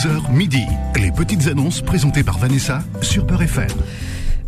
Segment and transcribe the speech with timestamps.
[0.00, 0.64] 11h midi.
[0.96, 3.68] Les petites annonces présentées par Vanessa sur Beurre FM.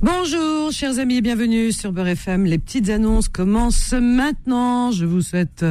[0.00, 2.46] Bonjour, chers amis, et bienvenue sur Beurre FM.
[2.46, 4.92] Les petites annonces commencent maintenant.
[4.92, 5.66] Je vous souhaite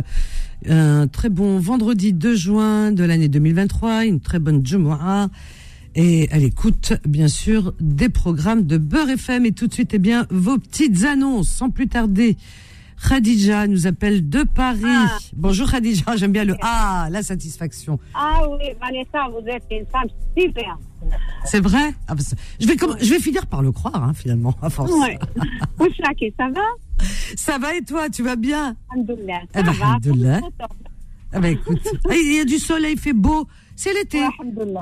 [0.69, 5.29] un très bon vendredi 2 juin de l'année 2023, une très bonne Jumu'ah.
[5.95, 9.47] Et à l'écoute, bien sûr, des programmes de Beurre FM.
[9.47, 12.37] Et tout de suite, eh bien, vos petites annonces, sans plus tarder.
[13.07, 14.81] Khadija nous appelle de Paris.
[14.85, 15.17] Ah.
[15.33, 17.99] Bonjour Khadija, j'aime bien le Ah, la satisfaction.
[18.13, 20.77] Ah oui, Vanessa, vous êtes une femme super.
[21.45, 21.93] C'est vrai?
[22.07, 22.21] Ah, bah,
[22.59, 24.91] je, vais je vais finir par le croire, hein, finalement, à force.
[24.91, 25.17] Ouais.
[25.79, 27.05] Ouchlaki, ça va?
[27.35, 28.75] Ça va et toi, tu vas bien?
[28.91, 29.41] Alhamdoulilah.
[29.53, 30.39] Eh Ça ben, va alhamdoulilah.
[31.33, 31.79] Ah bah écoute,
[32.11, 34.19] il y a du soleil, il fait beau, c'est l'été.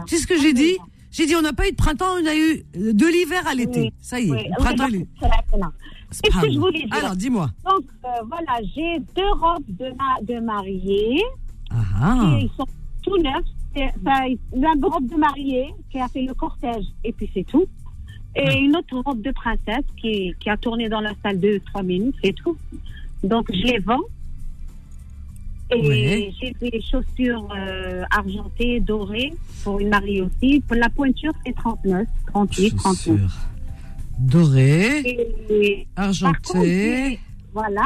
[0.08, 0.78] Sais ce que j'ai dit?
[1.12, 3.81] J'ai dit on n'a pas eu de printemps, on a eu de l'hiver à l'été.
[3.81, 3.94] Oui.
[4.02, 5.06] Ça y est, Oui, printemps oui,
[6.12, 7.49] Qu'est-ce que je voulais dire Alors dis-moi.
[7.66, 11.22] Donc, euh, voilà, j'ai deux robes de, ma- de mariée.
[11.72, 12.36] Ah.
[12.40, 12.66] Et ils sont
[13.04, 13.45] tout neufs.
[14.04, 17.66] La robe de mariée qui a fait le cortège, et puis c'est tout.
[18.36, 18.53] Et Ah.
[18.56, 22.16] une autre robe de princesse qui, qui a tourné dans la salle deux, trois minutes,
[22.23, 22.58] c'est tout.
[23.23, 24.00] Donc, je les vends.
[25.72, 26.34] Et Ouais.
[26.41, 30.62] j'ai des chaussures euh, argentées, dorées, pour une mariée aussi.
[30.67, 33.31] Pour la pointure, c'est 39, 38, 39.
[34.58, 36.08] Et, par
[36.44, 36.58] contre,
[37.53, 37.81] voilà.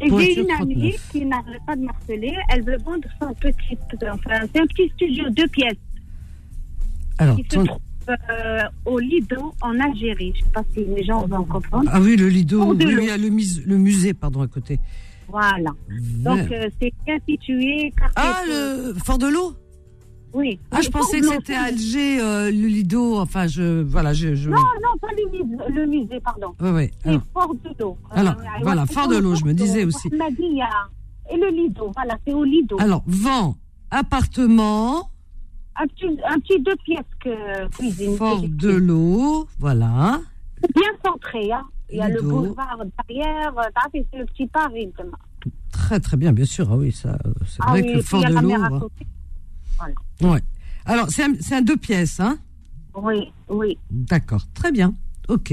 [0.00, 1.08] Et j'ai une amie 39.
[1.12, 2.34] qui n'arrête pas de marceler.
[2.48, 3.78] Elle veut vendre son petit,
[4.10, 5.76] enfin, c'est un petit studio deux pièces
[7.18, 7.78] Alors, qui se ton- trouve
[8.08, 10.32] euh, au Lido en Algérie.
[10.34, 11.88] Je ne sais pas si les gens vont comprendre.
[11.92, 14.80] ah oui, le Lido, oui, il y a le, mus- le musée, pardon, à côté.
[15.28, 15.70] Voilà.
[15.88, 17.92] Donc euh, c'est bien situé.
[17.96, 19.54] quartier ah, le Fort de l'eau
[20.34, 20.58] Oui.
[20.70, 21.54] Ah, je pensais que c'était.
[21.54, 24.48] Alger, euh, le Lido, enfin, je, voilà, je, je...
[24.48, 26.54] Non, non, pas le musée, le musée pardon.
[26.60, 26.90] Ouais, ouais.
[27.04, 27.98] C'est Fort de l'eau.
[28.10, 30.08] Alors, voilà, Fort de l'eau, je me disais aussi.
[30.08, 32.76] Et le Lido, voilà, c'est au Lido.
[32.80, 33.56] alors, vent,
[33.90, 35.10] appartement,
[35.76, 38.16] Un petit, un petit deux pièces que cuisine.
[38.16, 40.20] Fort de l'eau, voilà.
[40.74, 41.62] Bien centré, hein.
[41.90, 44.90] Il y a le boulevard derrière, euh, fait, c'est le petit Paris.
[44.98, 45.16] demain.
[45.72, 46.68] Très très bien, bien sûr.
[46.70, 48.90] Ah oui, ça, euh, c'est Ah vrai oui, que Fort de l'eau.
[49.88, 50.32] Mer à côté.
[50.32, 50.40] Ouais.
[50.84, 52.38] Alors, c'est un, deux pièces, hein?
[52.94, 53.78] Oui, oui.
[53.90, 54.94] D'accord, très bien.
[55.28, 55.52] Ok.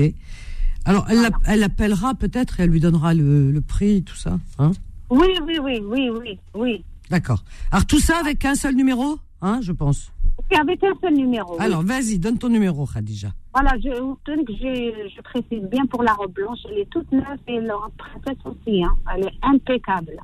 [0.86, 4.40] Alors, elle, l'app- elle appellera peut-être et elle lui donnera le, le prix, tout ça.
[4.58, 4.72] Hein?
[5.10, 6.84] Oui, oui, oui, oui, oui, oui.
[7.10, 7.44] D'accord.
[7.72, 10.12] Alors, tout ça avec un seul numéro, hein, je pense?
[10.60, 11.54] Avec un seul numéro.
[11.58, 11.64] oui.
[11.64, 13.30] Alors, vas-y, donne ton numéro, Khadija.
[13.54, 13.90] Voilà, je
[14.28, 18.38] je, je précise bien pour la robe blanche, elle est toute neuve et robe princesse
[18.46, 18.96] aussi, hein.
[19.16, 20.18] Elle est impeccable.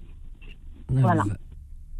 [0.89, 1.23] Voilà.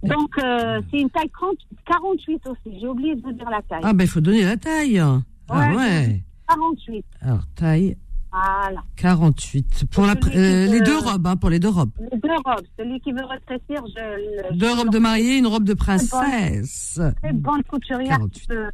[0.08, 1.56] Donc, euh, c'est une taille 30
[1.86, 2.80] 48 aussi.
[2.80, 3.82] J'ai oublié de vous dire la taille.
[3.84, 5.00] Ah, ben, il faut donner la taille.
[5.00, 5.76] Ah, Ouais.
[5.76, 6.24] ouais.
[6.48, 7.06] 48.
[7.22, 7.98] Alors, taille
[8.32, 8.84] Voilà.
[8.98, 9.86] 48.
[9.92, 11.92] Pour la, euh, les veut- deux robes, hein, pour les deux robes.
[12.12, 12.66] Les deux robes.
[12.78, 14.58] Celui qui veut rétrécir, je le.
[14.58, 17.00] Deux je robes de mariée, une robe de princesse.
[17.22, 18.18] Très bonne couturière.
[18.18, 18.42] 48.
[18.42, 18.70] qui peut-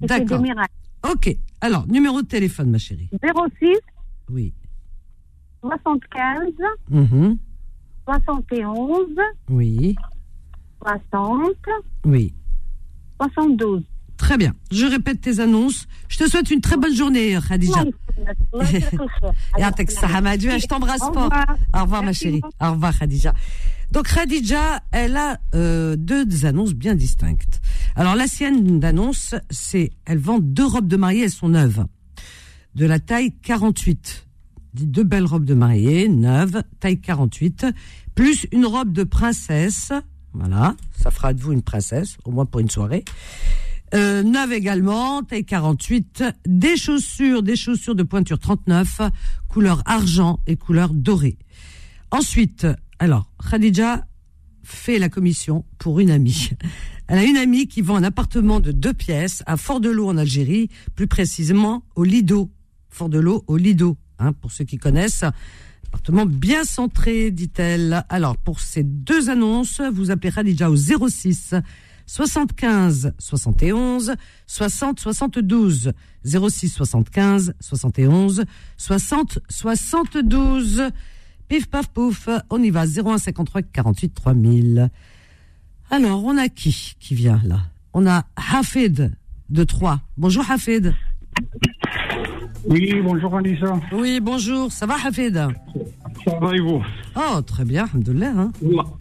[0.00, 0.42] qui fait D'accord.
[1.12, 1.36] Ok.
[1.60, 3.08] Alors, numéro de téléphone, ma chérie.
[3.22, 3.78] 06
[4.30, 4.52] Oui.
[5.62, 6.52] 75
[6.90, 7.38] Mhm.
[8.06, 9.16] 71
[9.48, 9.94] Oui.
[10.84, 11.56] 60.
[12.04, 12.34] Oui.
[13.20, 13.82] 72.
[14.16, 14.54] Très bien.
[14.70, 15.86] Je répète tes annonces.
[16.08, 17.84] Je te souhaite une très bonne journée, Khadija.
[20.58, 21.30] Je t'embrasse fort.
[21.74, 22.42] Au revoir, ma chérie.
[22.60, 23.34] Au revoir, Khadija.
[23.90, 27.60] Donc, Khadija, elle a euh, deux annonces bien distinctes.
[27.96, 31.84] Alors, la sienne d'annonce, c'est elle vend deux robes de mariée, elles sont neuves,
[32.74, 34.26] de la taille 48.
[34.74, 37.66] Deux belles robes de mariée, neuves, taille 48,
[38.16, 39.92] plus une robe de princesse
[40.34, 43.04] voilà, ça fera de vous une princesse, au moins pour une soirée.
[43.94, 49.02] Euh, neuve également, taille 48, des chaussures, des chaussures de pointure 39,
[49.48, 51.38] couleur argent et couleur dorée.
[52.10, 52.66] Ensuite,
[52.98, 54.04] alors, Khadija
[54.64, 56.50] fait la commission pour une amie.
[57.06, 60.70] Elle a une amie qui vend un appartement de deux pièces à Fort-de-L'eau en Algérie,
[60.96, 62.50] plus précisément au Lido.
[62.88, 65.24] Fort-de-L'eau au Lido, hein, pour ceux qui connaissent.
[65.94, 68.04] Appartement bien centré, dit-elle.
[68.08, 71.54] Alors, pour ces deux annonces, vous appelez Khadija au 06
[72.06, 74.16] 75 71
[74.48, 75.92] 60 72
[76.24, 78.44] 06 75 71
[78.76, 80.82] 60 72
[81.46, 84.90] Pif paf pouf, on y va 01 53 48 3000.
[85.90, 87.60] Alors, on a qui qui vient là?
[87.92, 89.12] On a Hafid
[89.48, 90.00] de Troyes.
[90.16, 90.92] Bonjour Hafid.
[92.66, 93.78] Oui, bonjour Vanessa.
[93.92, 95.34] Oui, bonjour, ça va Hafid?
[96.24, 96.82] Ça va et vous?
[97.16, 98.30] Oh, très bien, alhamdoulilah.
[98.36, 98.52] Hein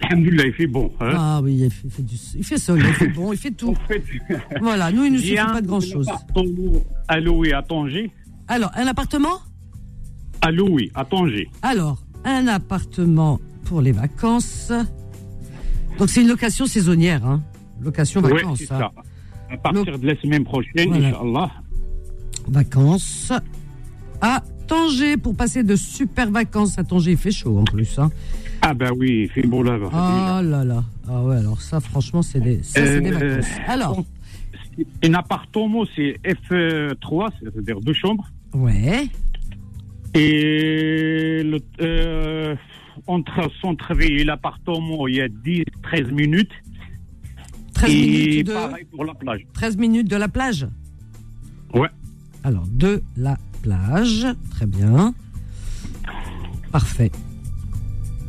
[0.02, 0.92] Alhamdulillah, il fait bon.
[1.00, 3.38] Hein ah oui, il fait, il fait du, il fait soleil, il fait bon, il
[3.38, 3.74] fait tout.
[3.88, 4.04] fait,
[4.62, 6.10] Voilà, nous, il ne suffit j'ai pas de grand-chose.
[7.08, 8.12] À louer à Tanger.
[8.50, 9.40] Alors, un appartement?
[10.42, 11.50] À louer à Tanger.
[11.62, 14.74] Alors, un appartement pour les vacances.
[15.98, 17.42] Donc, c'est une location saisonnière, hein
[17.82, 18.60] Location vacances.
[18.60, 18.80] c'est hein.
[18.80, 18.92] ça.
[19.54, 21.10] à partir de la semaine prochaine, Voilà.
[21.10, 21.52] Inch'Allah.
[22.48, 23.32] Vacances
[24.22, 27.12] à Tanger pour passer de super vacances à Tanger.
[27.12, 28.00] Il fait chaud en plus.
[28.00, 28.10] Hein.
[28.62, 29.90] Ah ben oui, il fait beau là-bas.
[29.92, 30.84] Ah là là.
[31.08, 33.52] Ah ouais, alors ça, franchement, c'est des, ça, c'est des Euh, vacances.
[33.68, 34.06] Alors,
[35.04, 38.28] Un appartement, c'est F3, c'est-à-dire deux chambres.
[38.54, 39.08] ouais.
[40.16, 42.56] Et le, euh,
[43.08, 46.52] entre son travail et l'appartement, il y a 10-13 minutes.
[47.74, 49.48] 13 et minutes de, pareil pour la plage.
[49.54, 50.68] 13 minutes de la plage?
[51.74, 51.90] Ouais.
[52.44, 54.28] Alors, de la plage.
[54.52, 55.14] Très bien.
[56.72, 57.12] Parfait.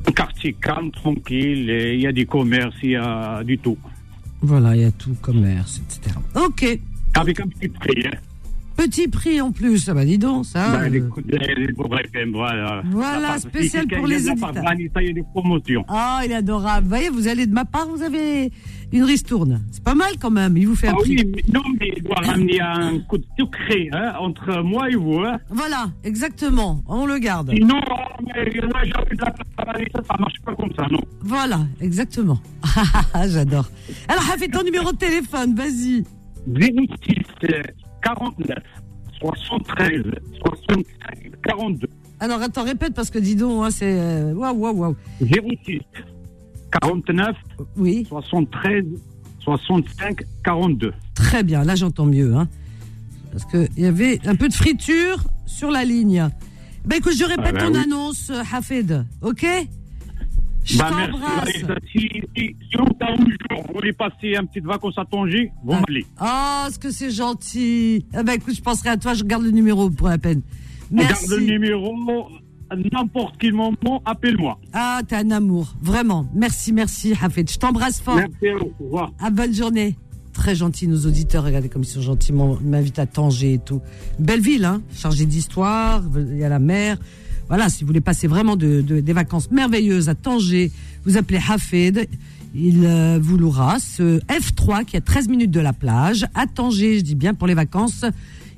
[0.06, 3.78] Un quartier calme, tranquille, et il y a des commerces, il y a du tout.
[4.42, 6.16] Voilà, il y a tout, commerce, etc.
[6.34, 6.78] Ok.
[7.14, 8.06] Avec un petit prix.
[8.06, 8.18] Hein.
[8.76, 9.78] Petit prix en plus.
[9.78, 10.88] Ça va, dis donc, ça.
[10.88, 11.10] Les euh,
[11.56, 11.96] les pauvres
[12.32, 12.82] voilà.
[12.90, 15.84] Voilà, spécial pour les d'Anita, il y a des promotions.
[15.88, 16.82] Ah, il est adorable.
[16.82, 18.50] Vous voyez, vous allez de ma part, vous avez
[18.94, 19.60] une ristourne.
[19.72, 20.56] C'est pas mal quand même.
[20.56, 21.16] Il vous fait un Ah prix.
[21.16, 24.94] oui, mais, non, mais il doit ramener un coup de sucré hein, entre moi et
[24.94, 25.18] vous.
[25.18, 25.38] Hein.
[25.50, 26.82] Voilà, exactement.
[26.86, 27.50] On le garde.
[27.54, 29.34] Sinon, euh, mais moi, j'ai de la
[30.06, 31.00] ça marche pas comme ça, non.
[31.22, 32.38] Voilà, exactement.
[33.28, 33.68] J'adore.
[34.08, 36.04] Alors, Hafid, ton numéro de téléphone, vas-y.
[36.46, 36.64] 06
[37.50, 37.62] euh,
[38.02, 38.58] 49
[39.20, 40.02] 73
[40.44, 40.86] 65
[41.44, 41.88] 42.
[42.20, 43.98] Alors, attends, répète parce que dis donc, hein, c'est.
[43.98, 44.96] euh, Waouh, waouh, waouh.
[45.20, 45.80] 06
[46.80, 47.36] 49
[47.76, 48.84] Oui, 73
[49.40, 50.92] 65 42.
[51.14, 51.64] très bien.
[51.64, 52.34] Là, j'entends mieux.
[52.34, 52.48] Hein,
[53.32, 56.28] parce qu'il y avait un peu de friture sur la ligne.
[56.86, 57.84] Ben écoute, je répète Ah ben ton oui.
[57.84, 59.04] annonce, euh, Hafid.
[59.22, 59.46] OK?
[60.64, 61.20] Je Bah, merci.
[61.64, 61.74] Maïssa.
[61.92, 65.50] Si, si, si cas où un jour vous voulez passer un petit vacances à Tanger,
[65.62, 65.80] vous Ah.
[65.80, 66.06] m'appelez.
[66.18, 68.06] Ah, ce que c'est gentil.
[68.14, 70.40] Ah ben écoute, je penserai à toi, je garde le numéro pour la peine.
[70.90, 71.28] On garde Merci.
[71.30, 71.94] le numéro,
[72.70, 74.58] à n'importe quel moment, appelle-moi.
[74.72, 75.74] Ah, t'es un amour.
[75.82, 76.26] Vraiment.
[76.34, 77.50] Merci, merci, Hafid.
[77.50, 78.16] Je t'embrasse fort.
[78.16, 78.72] Merci à vous.
[78.80, 79.12] Au revoir.
[79.20, 79.96] Ah, bonne journée.
[80.32, 81.44] Très gentil, nos auditeurs.
[81.44, 82.32] Regardez comme ils sont gentils.
[82.32, 83.80] m'invitent à Tanger et tout.
[84.18, 84.82] Belle ville, hein.
[84.94, 86.02] Chargée d'histoire.
[86.16, 86.96] Il y a la mer.
[87.48, 90.72] Voilà, si vous voulez passer vraiment de, de- des vacances merveilleuses à Tanger,
[91.04, 92.08] vous appelez Hafid.
[92.56, 96.24] Il euh, vous louera ce F3 qui est à 13 minutes de la plage.
[96.34, 98.04] À Tanger, je dis bien pour les vacances.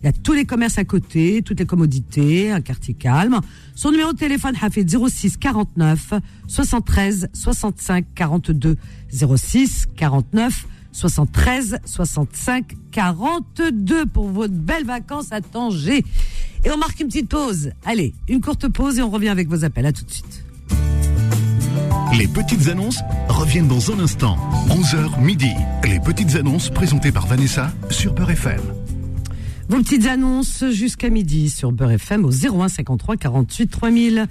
[0.03, 3.41] Il y a tous les commerces à côté, toutes les commodités, un quartier calme.
[3.75, 6.15] Son numéro de téléphone, Hafid, 06 49
[6.47, 8.77] 73 65 42
[9.11, 16.05] 06 49 73 65 42 pour votre belles vacances à Tanger.
[16.65, 17.71] Et on marque une petite pause.
[17.85, 19.87] Allez, une courte pause et on revient avec vos appels.
[19.87, 20.45] À tout de suite.
[22.17, 24.39] Les petites annonces reviennent dans un instant.
[24.69, 25.51] 11h midi.
[25.85, 28.61] Les petites annonces présentées par Vanessa sur Peur FM.
[29.69, 34.27] Vos petites annonces jusqu'à midi sur Beurre FM au 01 53 48 3000.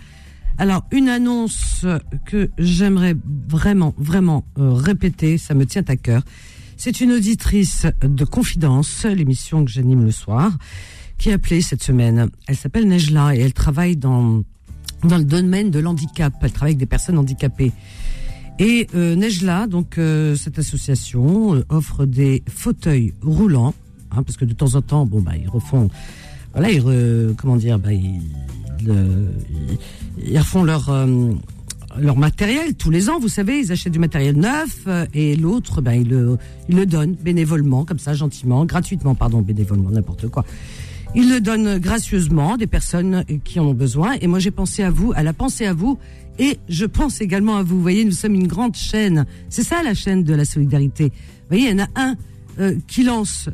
[0.58, 1.86] Alors, une annonce
[2.26, 3.16] que j'aimerais
[3.50, 6.24] vraiment, vraiment euh, répéter, ça me tient à cœur.
[6.78, 10.58] C'est une auditrice de Confidence, l'émission que j'anime le soir,
[11.18, 12.30] qui a appelé cette semaine.
[12.48, 14.42] Elle s'appelle Nejla et elle travaille dans,
[15.04, 16.34] dans le domaine de l'handicap.
[16.42, 17.74] Elle travaille avec des personnes handicapées.
[18.58, 23.74] Et euh, Nejla, donc euh, cette association offre des fauteuils roulants,
[24.18, 25.90] hein, parce que de temps en temps, bon bah ils refont,
[26.54, 26.84] voilà, ils
[27.38, 28.22] comment dire, bah ils,
[30.38, 31.32] refont leur euh,
[31.98, 33.20] leur matériel tous les ans.
[33.20, 37.86] Vous savez, ils achètent du matériel neuf euh, et l'autre, ben ils le donnent bénévolement,
[37.86, 40.45] comme ça, gentiment, gratuitement, pardon, bénévolement, n'importe quoi.
[41.18, 44.16] Ils le donnent gracieusement à des personnes qui en ont besoin.
[44.19, 45.98] Et moi, j'ai pensé à vous, elle a pensé à vous,
[46.40, 47.78] et je pense également à vous.
[47.78, 49.26] Vous voyez, nous sommes une grande chaîne.
[49.50, 51.06] C'est ça la chaîne de la solidarité.
[51.06, 52.16] Vous voyez, il y en a un
[52.60, 53.50] euh, qui lance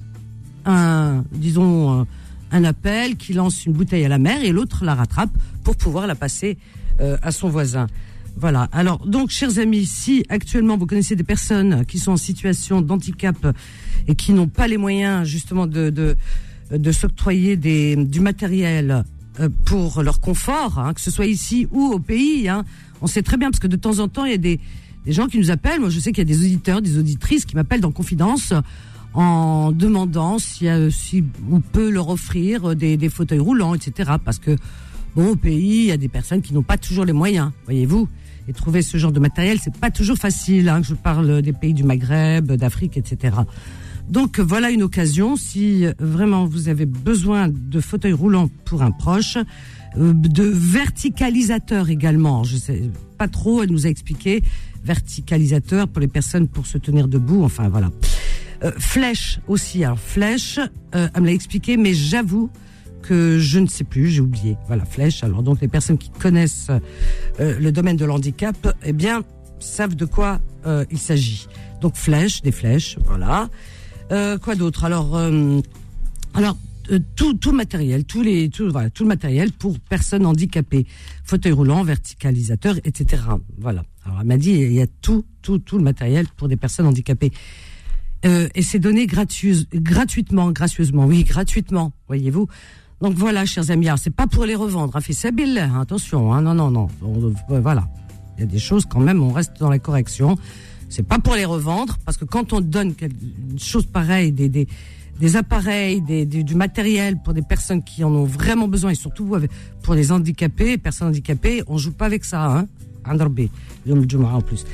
[0.66, 2.04] un, disons, euh,
[2.52, 5.32] un appel, qui lance une bouteille à la mer, et l'autre la rattrape
[5.64, 6.58] pour pouvoir la passer
[7.00, 7.88] euh, à son voisin.
[8.38, 8.70] Voilà.
[8.72, 13.36] Alors, donc, chers amis, si actuellement vous connaissez des personnes qui sont en situation d'handicap
[14.08, 16.16] et qui n'ont pas les moyens justement de, de,
[16.72, 19.04] de s'octroyer des, du matériel
[19.40, 22.64] euh, pour leur confort, hein, que ce soit ici ou au pays, hein,
[23.02, 24.60] on sait très bien parce que de temps en temps il y a des,
[25.06, 25.80] des gens qui nous appellent.
[25.80, 28.54] Moi, je sais qu'il y a des auditeurs, des auditrices qui m'appellent dans confidence
[29.14, 34.12] en demandant si, euh, si on peut leur offrir des, des fauteuils roulants, etc.
[34.24, 34.56] Parce que
[35.16, 38.08] bon, au pays, il y a des personnes qui n'ont pas toujours les moyens, voyez-vous.
[38.48, 40.68] Et trouver ce genre de matériel, c'est pas toujours facile.
[40.70, 43.36] Hein, je parle des pays du Maghreb, d'Afrique, etc.
[44.10, 49.38] Donc voilà une occasion, si vraiment vous avez besoin de fauteuils roulants pour un proche,
[49.98, 52.44] euh, de verticalisateurs également.
[52.44, 52.82] Je sais
[53.18, 54.42] pas trop, elle nous a expliqué
[54.84, 57.44] verticalisateur pour les personnes pour se tenir debout.
[57.44, 57.92] Enfin voilà.
[58.64, 59.84] Euh, flèche aussi.
[59.84, 60.60] Alors flèche,
[60.96, 62.50] euh, elle me l'a expliqué, mais j'avoue
[63.02, 64.58] que je ne sais plus, j'ai oublié.
[64.68, 65.24] Voilà, flèche.
[65.24, 66.70] Alors donc les personnes qui connaissent
[67.40, 69.24] euh, le domaine de l'handicap, eh bien
[69.60, 71.48] savent de quoi euh, il s'agit.
[71.82, 73.50] Donc flèche, des flèches, voilà.
[74.12, 74.84] Euh, quoi d'autre?
[74.84, 75.20] Alors,
[76.34, 76.58] alors
[77.16, 80.86] tout, tout matériel, tous les, tout, voilà, tout le matériel pour personnes handicapées,
[81.24, 83.24] fauteuil roulant, verticalisateur, etc.
[83.58, 83.84] Voilà.
[84.06, 86.88] Alors elle m'a dit il y a tout, tout, tout le matériel pour des personnes
[86.88, 87.32] handicapées.
[88.26, 92.48] Euh, et c'est donné gratuit, gratuitement, gracieusement, oui, gratuitement, voyez-vous.
[93.02, 96.70] Donc voilà, chers amis, c'est pas pour les revendre, hein, hein, attention, hein, non, non,
[96.70, 96.88] non,
[97.50, 97.88] voilà.
[98.38, 100.38] Il y a des choses quand même, on reste dans la correction.
[100.90, 104.68] C'est pas pour les revendre, parce que quand on donne une chose pareille, des, des,
[105.20, 109.36] des appareils, des, du matériel pour des personnes qui en ont vraiment besoin, et surtout
[109.82, 112.68] pour les handicapés, personnes handicapées, on joue pas avec ça, hein.
[113.90, 114.66] En plus.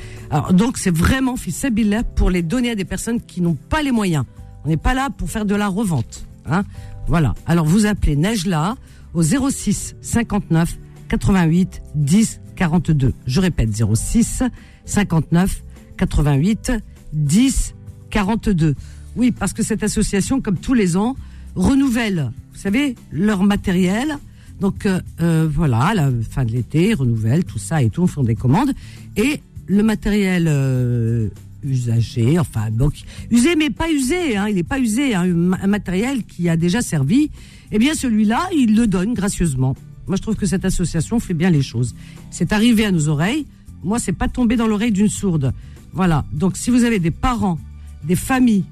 [0.52, 1.34] Donc c'est vraiment
[1.76, 4.24] là pour les donner à des personnes qui n'ont pas les moyens.
[4.64, 6.26] On n'est pas là pour faire de la revente.
[6.46, 6.64] Hein
[7.06, 7.34] voilà.
[7.46, 8.76] Alors vous appelez Nejla
[9.14, 13.14] au 06 59 88 10 42.
[13.26, 14.42] Je répète 06
[14.84, 15.62] 59
[15.96, 16.72] 88
[17.12, 17.74] 10
[18.10, 18.74] 42.
[19.16, 21.16] Oui, parce que cette association, comme tous les ans,
[21.54, 24.18] renouvelle, vous savez, leur matériel.
[24.60, 28.34] Donc euh, euh, voilà, la fin de l'été, renouvelle tout ça et tout, font des
[28.34, 28.72] commandes.
[29.16, 31.28] Et le matériel euh,
[31.62, 32.94] usagé, enfin donc
[33.30, 35.24] usé mais pas usé, hein, il n'est pas usé, hein,
[35.62, 37.30] un matériel qui a déjà servi,
[37.70, 39.76] eh bien celui-là, il le donne gracieusement.
[40.08, 41.94] Moi, je trouve que cette association fait bien les choses.
[42.30, 43.44] C'est arrivé à nos oreilles.
[43.84, 45.52] Moi, c'est pas tombé dans l'oreille d'une sourde.
[45.92, 46.24] Voilà.
[46.32, 47.58] Donc, si vous avez des parents,
[48.04, 48.64] des familles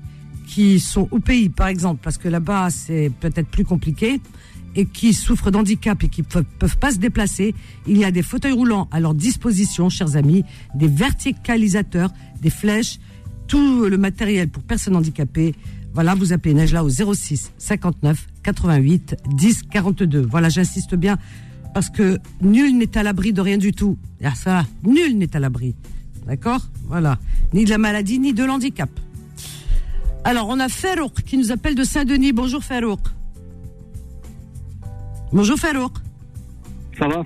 [0.47, 4.21] qui sont au pays, par exemple, parce que là-bas, c'est peut-être plus compliqué,
[4.77, 7.55] et qui souffrent d'handicap et qui peuvent, peuvent pas se déplacer,
[7.87, 13.01] il y a des fauteuils roulants à leur disposition, chers amis, des verticalisateurs, des flèches,
[13.49, 15.55] tout le matériel pour personnes handicapées.
[15.95, 20.21] Voilà, vous appelez Nejla au 06 59 88 10 42.
[20.21, 21.17] Voilà, j'insiste bien
[21.73, 23.97] parce que nul n'est à l'abri de rien du tout.
[24.23, 25.75] Ah, ça, nul n'est à l'abri.
[26.27, 26.61] D'accord?
[26.89, 27.19] Voilà.
[27.55, 28.91] Ni de la maladie, ni de l'handicap.
[30.25, 32.33] Alors, on a Farouk qui nous appelle de Saint-Denis.
[32.33, 33.01] Bonjour Farouk.
[35.33, 35.93] Bonjour Farouk.
[36.99, 37.25] Ça va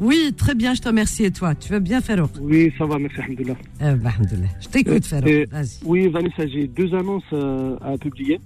[0.00, 1.24] Oui, très bien, je te remercie.
[1.24, 3.56] Et toi, tu vas bien Farouk Oui, ça va, merci, alhamdoulilah.
[3.80, 4.12] Eh ben,
[4.60, 5.84] je t'écoute euh, Farouk, vas-y.
[5.84, 8.40] Oui, Vanessa, j'ai deux annonces euh, à publier.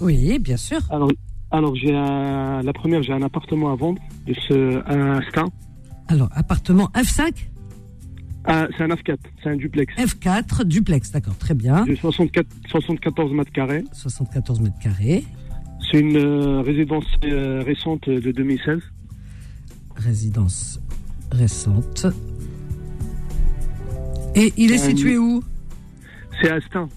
[0.00, 0.80] Oui, bien sûr.
[0.90, 1.10] Alors,
[1.50, 5.50] alors j'ai la première, j'ai un appartement à vendre de ce instant.
[6.08, 7.32] Alors, appartement F5
[8.48, 9.92] ah, c'est un F4, c'est un duplex.
[9.96, 11.84] F4, duplex, d'accord, très bien.
[11.84, 13.82] De 64, 74 mètres carrés.
[13.92, 15.24] 74 mètres carrés.
[15.90, 18.80] C'est une euh, résidence euh, récente de 2016.
[19.96, 20.80] Résidence
[21.32, 22.06] récente.
[24.34, 25.42] Et il est situé où?
[26.40, 26.88] C'est Astin.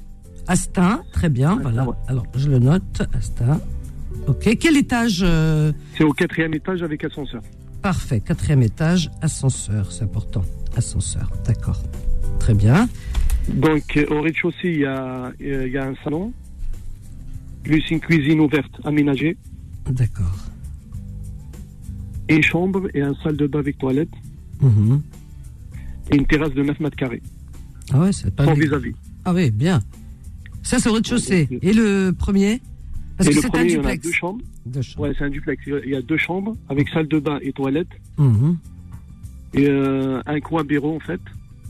[0.47, 1.87] Astin, très bien, voilà.
[2.07, 3.61] Alors, je le note, Astin.
[4.27, 7.41] Ok, quel étage euh C'est au quatrième étage avec ascenseur.
[7.81, 10.43] Parfait, quatrième étage, ascenseur, c'est important.
[10.75, 11.81] Ascenseur, d'accord.
[12.39, 12.89] Très bien.
[13.53, 16.33] Donc, au rez-de-chaussée, il y a, il y a un salon,
[17.69, 19.37] plus une cuisine ouverte aménagée.
[19.91, 20.35] D'accord.
[22.27, 24.09] Et une chambre et un salle de bain avec toilette.
[24.59, 25.01] Mhm.
[26.11, 27.21] Et une terrasse de 9 mètres carrés.
[27.93, 28.95] Ah ouais, c'est pas Sans vis-à-vis.
[29.23, 29.81] Ah oui, bien.
[30.63, 31.47] Ça, c'est au rez-de-chaussée.
[31.61, 32.59] Et le premier?
[33.17, 33.75] Parce que c'est un duplex.
[33.75, 34.43] Il y a deux chambres.
[34.65, 35.07] Deux chambres.
[35.07, 35.63] Ouais, c'est un duplex.
[35.67, 37.89] Il y a deux chambres avec salle de bain et toilette.
[38.17, 38.57] Mhm.
[39.53, 41.21] Et euh, un coin bureau, en fait.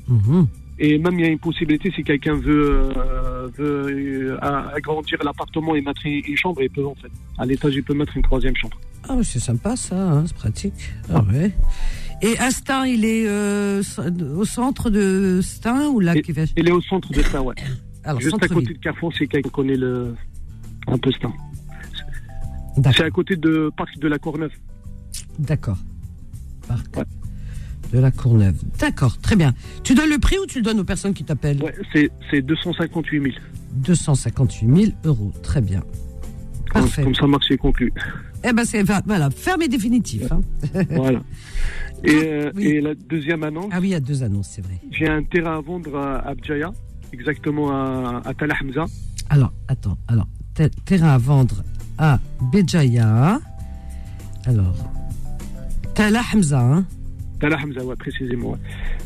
[0.08, 0.48] Mhm.
[0.82, 5.76] Et même, il y a une possibilité, si quelqu'un veut, euh, veut euh, agrandir l'appartement
[5.76, 7.12] et mettre une, chambre, il peut en fait.
[7.38, 8.80] À l'étage, il peut mettre une troisième chambre.
[9.08, 10.94] Ah oui, c'est sympa ça, hein, c'est pratique.
[11.14, 11.52] Ah ouais.
[12.22, 13.84] Et Astin, il est euh,
[14.38, 16.14] au centre de Stein ou là
[16.56, 17.56] Il est au centre de Stein, ouais.
[18.06, 20.16] Alors, Juste à côté de Carrefour, si quelqu'un connaît le,
[20.88, 21.34] un peu Stein.
[22.96, 24.54] C'est à côté de Parc de la Courneuve.
[25.38, 25.78] D'accord.
[26.66, 26.96] Parc.
[26.96, 27.19] Ouais
[27.92, 28.56] de la Courneuve.
[28.80, 29.54] D'accord, très bien.
[29.84, 31.76] Tu donnes le prix ou tu le donnes aux personnes qui t'appellent Ouais,
[32.32, 33.36] c'est 258 000.
[33.74, 35.82] 258 000 euros, très bien.
[36.74, 37.04] Parfait.
[37.04, 37.92] Comme, ça, marché conclu.
[38.44, 40.32] Eh ben, c'est voilà, ferme et définitif.
[40.32, 40.42] Hein.
[40.92, 41.22] voilà.
[42.08, 43.70] Euh, et, la deuxième annonce.
[43.72, 44.80] Ah oui, il y a deux annonces, c'est vrai.
[44.92, 46.72] J'ai un terrain à vendre à Abjaya,
[47.12, 48.86] exactement à, à Hamza.
[49.30, 50.28] Alors, attends, alors,
[50.86, 51.64] terrain à vendre
[51.98, 52.20] à
[52.52, 53.40] Béjaïa.
[54.46, 54.76] Alors,
[55.96, 56.86] Tala Hamza, hein
[57.40, 58.58] Tala Hamza, ouais, précisément.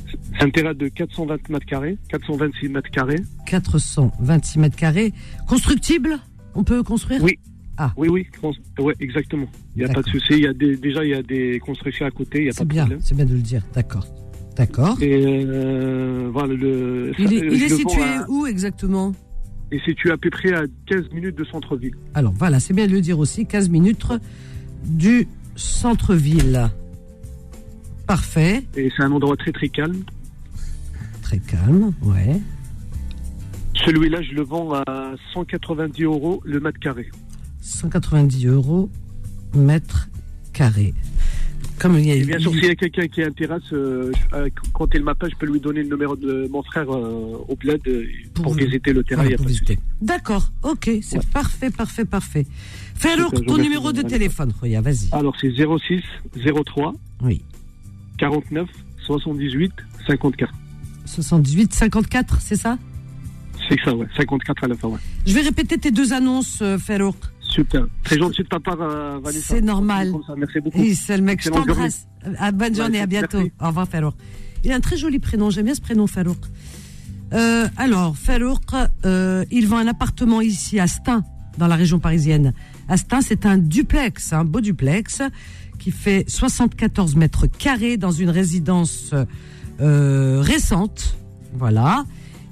[0.07, 3.19] C'est un terrain de 420 mètres carrés, 426 mètres carrés.
[3.45, 5.13] 426 mètres carrés.
[5.47, 6.19] Constructible?
[6.55, 7.23] On peut construire?
[7.23, 7.37] Oui.
[7.77, 7.91] Ah.
[7.97, 8.27] Oui, oui,
[8.79, 9.47] ouais, exactement.
[9.75, 10.33] Il n'y a pas de souci.
[10.33, 12.39] Il y a des, déjà, il y a des constructions à côté.
[12.41, 13.63] Il y a pas bien, C'est bien de le dire.
[13.73, 14.05] D'accord.
[14.55, 15.01] D'accord.
[15.01, 17.11] Et euh, voilà, le.
[17.17, 19.13] Il est, situé où exactement?
[19.71, 21.95] Il est situé à peu près à 15 minutes de centre-ville.
[22.13, 24.05] Alors voilà, c'est bien de le dire aussi, 15 minutes
[24.85, 26.69] du centre-ville.
[28.13, 28.63] Parfait.
[28.77, 30.03] Et c'est un endroit très très calme.
[31.23, 32.39] Très calme, ouais.
[33.73, 37.09] Celui-là, je le vends à 190 euros le mètre carré.
[37.61, 38.91] 190 euros
[39.55, 40.09] mètre
[40.53, 40.93] carré.
[41.79, 44.93] Comme il y a, bien sûr, s'il y a quelqu'un qui intéresse, euh, euh, quand
[44.93, 47.81] il m'appelle, je peux lui donner le numéro de mon frère euh, au bled
[48.35, 49.25] pour, visiter le terrain.
[50.03, 52.45] D'accord, ok, c'est parfait, parfait, parfait.
[52.93, 55.09] Fais alors ton numéro de téléphone, Roya, vas-y.
[55.13, 56.03] Alors, c'est 06
[56.63, 56.93] 03
[57.23, 57.41] oui.
[58.23, 58.69] 49
[59.05, 59.71] 78
[60.07, 60.53] 54.
[61.05, 62.77] 78 54, c'est ça?
[63.67, 64.07] C'est ça, ouais.
[64.15, 64.99] 54 à la fin, ouais.
[65.25, 66.77] Je vais répéter tes deux annonces, euh,
[67.41, 67.85] Super.
[68.03, 69.55] Très gentil de ta part, euh, Vanessa.
[69.55, 70.13] C'est normal.
[70.37, 70.79] Merci beaucoup.
[70.79, 71.43] Oui, c'est le mec.
[71.43, 72.07] Je t'embrasse.
[72.39, 73.41] À bonne journée, à bientôt.
[73.59, 74.13] Au revoir, Farouk.
[74.63, 75.49] Il a un très joli prénom.
[75.49, 76.39] J'aime bien ce prénom, Farouk.
[77.33, 78.61] Euh, alors, Farouk,
[79.05, 81.25] euh, il vend un appartement ici à Stein,
[81.57, 82.53] dans la région parisienne.
[82.87, 85.21] À Stein, c'est un duplex, un beau duplex,
[85.83, 89.13] qui fait 74 mètres carrés dans une résidence
[89.81, 91.17] euh, récente.
[91.55, 92.05] Voilà.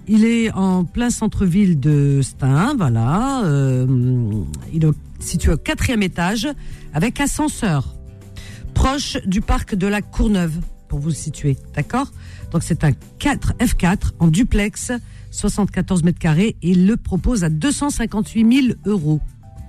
[0.10, 3.46] Il est en plein centre-ville de Stein, voilà.
[3.46, 3.88] Euh,
[4.74, 6.46] il est situé au quatrième étage
[6.94, 7.96] avec ascenseur,
[8.74, 10.60] proche du parc de la Courneuve,
[10.90, 12.12] pour vous situer, d'accord?
[12.52, 14.92] Donc c'est un 4 F4 en duplex,
[15.30, 19.22] 74 mètres carrés, et il le propose à 258 000 euros.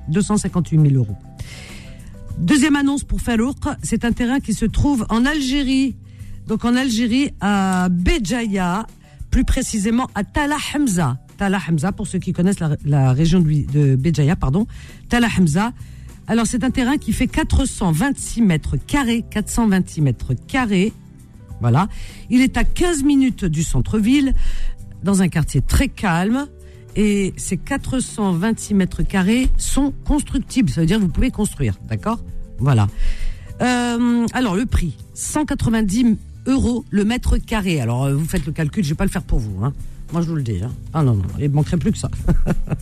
[0.09, 1.17] 258 000 euros.
[2.39, 5.95] Deuxième annonce pour Fallouk, c'est un terrain qui se trouve en Algérie.
[6.47, 8.87] Donc en Algérie, à Béjaïa,
[9.31, 11.19] plus précisément à Tala Hamza.
[11.39, 14.67] Tala Hamza, pour ceux qui connaissent la, région de, de Béjaïa, pardon.
[15.09, 15.73] Tala Hamza.
[16.27, 20.93] Alors, c'est un terrain qui fait 426 mètres carrés, 426 mètres carrés.
[21.61, 21.89] Voilà.
[22.31, 24.35] Il est à 15 minutes du centre-ville,
[25.03, 26.47] dans un quartier très calme.
[26.97, 30.71] Et ces 426 mètres carrés sont constructibles.
[30.71, 31.75] Ça veut dire que vous pouvez construire.
[31.89, 32.21] D'accord?
[32.59, 32.89] Voilà.
[33.61, 37.81] Euh, alors, le prix, 190 euros le mètre carré.
[37.81, 39.65] Alors, euh, vous faites le calcul, je vais pas le faire pour vous.
[39.65, 39.73] Hein.
[40.13, 40.61] Moi, je vous le dis.
[40.63, 40.71] Hein.
[40.93, 42.11] Ah non, non, il ne manquerait plus que ça.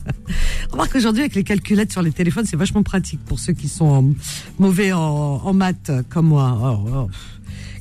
[0.73, 4.15] Remarque qu'aujourd'hui, avec les calculettes sur les téléphones, c'est vachement pratique pour ceux qui sont
[4.59, 7.09] mauvais en, maths comme moi.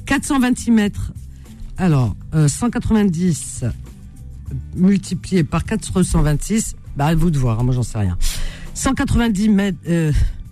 [0.06, 1.12] 426 mètres.
[1.78, 3.70] Alors, 190 euh,
[4.76, 8.18] multiplié par 426, bah, à vous de voir, hein, moi, j'en sais rien.
[8.74, 9.78] 190 mètres,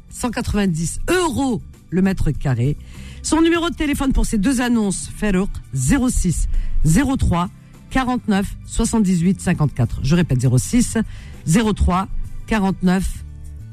[0.10, 2.78] 190 euros le mètre carré.
[3.22, 6.48] Son numéro de téléphone pour ces deux annonces, Farouk, 06
[6.86, 7.50] 03
[7.90, 10.00] 49 78 54.
[10.04, 10.98] Je répète 06
[11.46, 12.08] 03
[12.48, 13.04] 49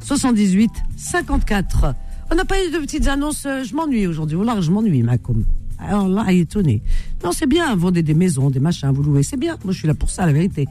[0.00, 1.94] 78 54.
[2.30, 3.46] On n'a pas eu de petites annonces.
[3.46, 4.36] Euh, je m'ennuie aujourd'hui.
[4.60, 5.44] Je m'ennuie, Macom.
[5.88, 6.82] Alors là, étonné.
[7.22, 9.56] Non, c'est bien, vendez des maisons, des machins, vous louez, c'est bien.
[9.64, 10.66] Moi, je suis là pour ça, la vérité.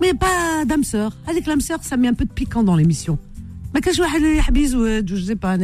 [0.00, 1.16] Mais pas d'âme sœur.
[1.26, 3.18] Avec l'âme sœur, ça met un peu de piquant dans l'émission.
[3.74, 4.02] Mais que je
[5.24, 5.58] sais pas,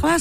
[0.00, 0.16] pas,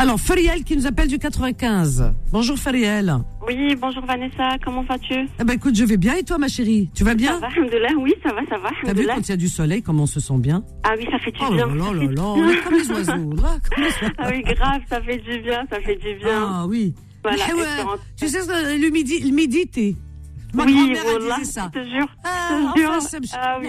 [0.00, 2.14] Alors, Fariel qui nous appelle du 95.
[2.32, 3.16] Bonjour Fariel.
[3.46, 5.28] Oui, bonjour Vanessa, comment vas-tu?
[5.38, 6.88] Eh ben écoute, je vais bien et toi ma chérie?
[6.94, 7.38] Tu vas bien?
[7.38, 7.48] Ça va,
[7.98, 8.70] oui, ça va, ça va.
[8.82, 10.64] T'as vu quand il y a du soleil, comment on se sent bien?
[10.84, 11.66] Ah oui, ça fait du oh bien.
[11.70, 14.14] Oh là là là, on est comme les oiseaux, là, comme les oiseaux.
[14.16, 16.48] Ah oui, grave, ça fait du bien, ça fait du bien.
[16.48, 16.94] Ah oui.
[17.22, 17.44] Voilà,
[18.16, 18.38] tu sais,
[18.78, 19.96] l'humidité,
[20.54, 22.06] Ma oui, voilà, Je te jure.
[22.24, 23.34] Ah, je te jure.
[23.34, 23.68] Ah, oui.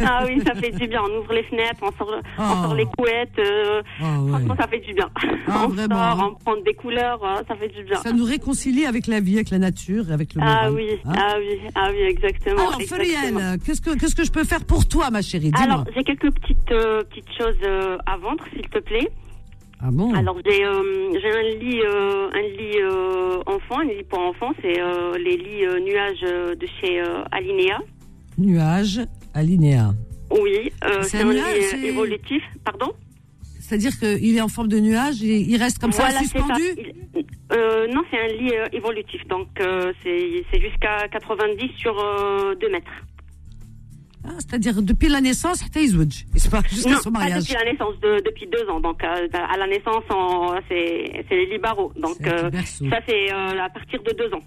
[0.00, 1.02] ah oui, ça fait du bien.
[1.02, 2.74] On ouvre les fenêtres, on sort, on sort oh.
[2.74, 3.38] les couettes.
[3.38, 4.30] Euh, oh, ouais.
[4.30, 5.08] Franchement, ça fait du bien.
[5.46, 6.16] Ah, on vraiment.
[6.16, 7.96] sort, on prend des couleurs, euh, ça fait du bien.
[7.96, 11.34] Ça nous réconcilie avec la vie, avec la nature, avec le Ah oui, hein ah
[11.38, 12.68] oui, ah oui, exactement.
[12.68, 15.52] Alors, Feriel, qu'est-ce que qu'est-ce que je peux faire pour toi, ma chérie?
[15.60, 19.08] Alors, j'ai quelques petites euh, petites choses euh, à vendre, s'il te plaît.
[19.80, 24.18] Ah bon Alors j'ai euh, un lit euh, un lit euh, enfant, un lit pour
[24.18, 24.76] enfants, c'est
[25.18, 27.78] les lits nuages de chez Alinea.
[28.38, 29.00] Nuages
[29.34, 29.92] Alinea.
[30.30, 32.92] Oui, c'est un lit évolutif, pardon.
[33.60, 36.62] C'est-à-dire qu'il est en forme de nuage et il reste comme ça suspendu
[37.52, 39.48] Non, c'est un lit évolutif, donc
[40.02, 41.94] c'est jusqu'à 90 sur
[42.60, 42.90] 2 mètres.
[44.28, 45.64] Ah, c'est-à-dire depuis la naissance,
[46.70, 47.42] jusqu'à son mariage.
[47.44, 48.80] depuis la naissance, depuis deux ans.
[48.80, 50.04] Donc euh, à la naissance,
[50.68, 51.92] c'est les libéraux.
[51.96, 52.50] Donc euh,
[52.90, 54.42] ça c'est euh, à partir de deux ans.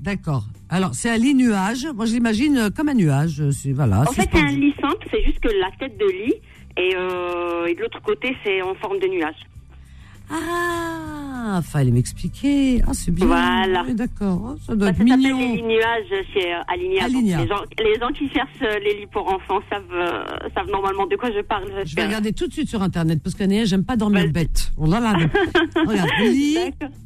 [0.00, 0.44] D'accord.
[0.68, 1.86] Alors c'est un lit nuage.
[1.94, 3.42] Moi je l'imagine comme un nuage.
[3.74, 4.00] Voilà.
[4.00, 6.34] En fait c'est un lit simple, c'est juste que la tête de lit
[6.76, 9.36] et, et de l'autre côté c'est en forme de nuage.
[10.34, 12.80] Ah, fallait m'expliquer.
[12.86, 13.26] Ah, c'est bien.
[13.26, 13.84] Voilà.
[13.92, 14.40] D'accord.
[14.42, 15.38] Oh, ça doit être mignon.
[15.38, 16.62] Ça les nuages chez euh.
[16.78, 21.06] Les, gens, les gens qui cherchent euh, les lits pour enfants savent, euh, savent normalement
[21.06, 21.66] de quoi je parle.
[21.84, 24.72] Je vais regarder tout de suite sur Internet parce que j'aime pas dormir bête.
[24.78, 25.12] On l'a là.
[25.76, 26.56] Regarde, lit,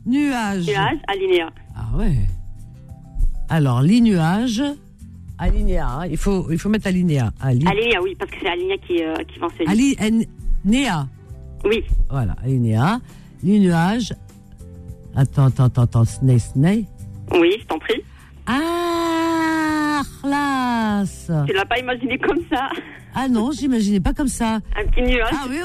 [0.07, 0.69] nuage.
[0.69, 1.51] Nuage, Alinea.
[1.75, 2.15] Ah ouais.
[3.49, 4.62] Alors, lit, nuage.
[5.39, 6.07] Alinea, hein.
[6.09, 7.33] il faut il faut mettre Alinea.
[7.41, 7.67] Ali...
[7.67, 9.97] Alinea, oui, parce que c'est Alinea qui qui vend ces lits.
[9.99, 11.09] Alinea.
[11.64, 11.85] Oui.
[12.11, 13.01] Voilà, Alinea.
[13.42, 14.14] Les nuages.
[15.14, 16.05] Attends, attends, attends, attends.
[16.05, 16.85] Snay, Snay.
[17.33, 18.03] Oui, je t'en prie.
[18.47, 21.31] Ah, classe.
[21.47, 22.69] Tu l'as pas imaginé comme ça
[23.14, 24.61] Ah non, j'imaginais pas comme ça.
[24.77, 25.31] Un petit nuage.
[25.33, 25.59] Ah oui,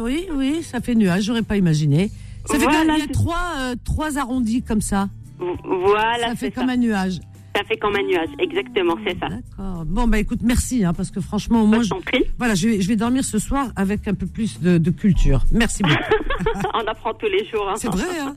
[0.00, 2.10] oui, oui, ça fait nuage, j'aurais pas imaginé.
[2.46, 5.08] Ça fait il y a trois, euh, trois arrondis comme ça.
[5.38, 6.28] Voilà.
[6.28, 7.20] Ça fait comme un nuage.
[7.56, 9.28] Ça fait comme un nuage, exactement, c'est ça.
[9.28, 9.86] D'accord.
[9.86, 11.90] Bon, bah écoute, merci, hein, parce que franchement, moi, je,
[12.36, 15.40] voilà, je vais, je vais dormir ce soir avec un peu plus de, de culture.
[15.52, 15.94] Merci beaucoup.
[16.74, 17.66] On apprend tous les jours.
[17.66, 17.76] Hein.
[17.76, 18.36] C'est vrai, hein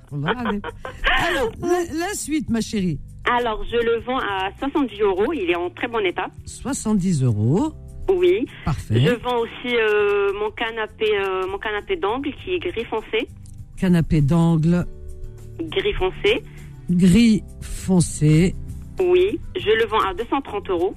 [1.27, 2.97] Alors, la, la, suite, ma chérie.
[3.29, 5.33] Alors, je le vends à 70 euros.
[5.33, 6.27] Il est en très bon état.
[6.45, 7.73] 70 euros.
[8.09, 8.45] Oui.
[8.63, 9.01] Parfait.
[9.01, 13.27] Je vends aussi euh, mon canapé, euh, mon canapé d'angle qui est gris foncé.
[13.77, 14.85] Canapé d'angle.
[15.59, 16.41] Gris foncé.
[16.89, 18.55] Gris foncé.
[18.99, 20.95] Oui, je le vends à 230 euros.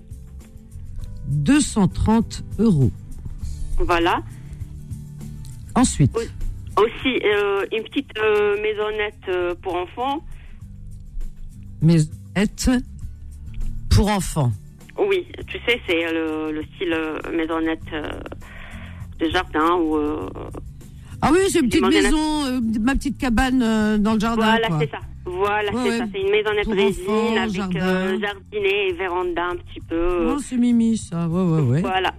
[1.29, 2.91] 230 euros.
[3.79, 4.23] Voilà.
[5.75, 6.17] Ensuite.
[6.77, 10.25] Aussi, euh, une petite euh, maisonnette euh, pour enfants.
[11.81, 12.71] Maisonnette
[13.91, 14.53] pour enfants.
[14.99, 16.97] Oui, tu sais, c'est le, style
[17.35, 17.81] maisonnette
[19.19, 19.97] de jardin ou.
[21.21, 24.59] ah oui, c'est une petite maison, ma petite cabane dans le jardin.
[24.59, 24.99] Voilà, c'est ça.
[25.24, 26.04] Voilà, c'est ça.
[26.12, 30.32] C'est une maisonnette résine avec euh, jardinet et véranda un petit peu.
[30.35, 31.28] Oh, c'est mimi ça.
[31.28, 31.80] Ouais, ouais, ouais.
[31.80, 32.12] Voilà.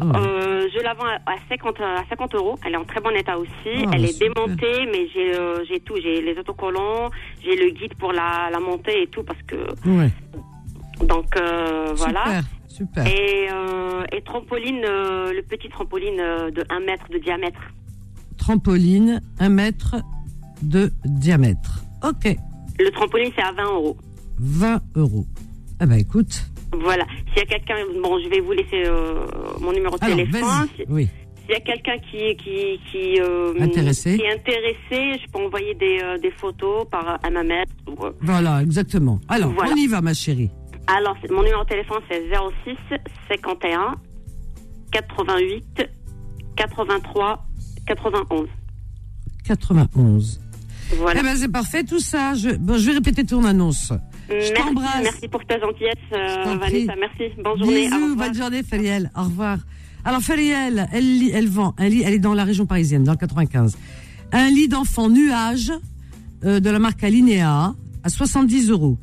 [0.00, 2.56] Ah euh, je la vends à 50, à 50 euros.
[2.64, 3.50] Elle est en très bon état aussi.
[3.66, 5.96] Ah, Elle est démontée, mais j'ai euh, j'ai tout.
[6.02, 7.10] J'ai les autocollants,
[7.42, 9.56] j'ai le guide pour la, la montée et tout parce que.
[9.88, 10.10] Ouais.
[11.06, 11.26] Donc
[11.96, 12.42] voilà.
[12.68, 13.06] Super.
[13.08, 13.48] Et,
[14.12, 17.60] et trampoline, le petit trampoline de 1 mètre de diamètre.
[18.36, 19.96] Trampoline, 1 mètre
[20.62, 21.82] de diamètre.
[22.04, 22.36] Ok.
[22.78, 23.96] Le trampoline, c'est à 20 euros.
[24.38, 25.26] 20 euros.
[25.80, 26.44] Ah bah écoute.
[26.72, 27.04] Voilà.
[27.28, 29.26] S'il y a quelqu'un, bon, je vais vous laisser euh,
[29.60, 30.68] mon numéro de téléphone.
[30.88, 31.08] Oui.
[31.40, 34.16] S'il y a quelqu'un qui, qui, qui, euh, intéressé.
[34.18, 37.64] qui est intéressé, je peux envoyer des, euh, des photos par MMS.
[38.20, 39.18] Voilà, exactement.
[39.28, 40.50] Alors, on y va, ma chérie.
[40.86, 42.22] Alors, mon numéro de téléphone, c'est
[42.64, 42.76] 06
[43.28, 43.96] 51
[44.92, 45.88] 88
[46.56, 47.46] 83
[47.86, 48.48] 91.
[49.44, 50.40] 91.
[50.96, 51.20] Voilà.
[51.20, 52.34] Eh ben, c'est parfait tout ça.
[52.34, 53.92] Je, bon, je vais répéter ton annonce.
[54.28, 55.02] Je t'embrasse.
[55.02, 56.94] Merci pour ta gentillesse, euh, Vanessa.
[56.98, 57.34] Merci.
[57.42, 57.88] Bonne journée.
[57.88, 59.10] Bisous, bonne journée, Fériel.
[59.16, 59.58] Au revoir.
[60.04, 63.18] Alors, Fériel, elle, elle vend un lit, elle est dans la région parisienne, dans le
[63.18, 63.76] 95.
[64.32, 65.72] Un lit d'enfant nuage
[66.44, 67.74] euh, de la marque Alinea
[68.04, 68.98] à 70 euros.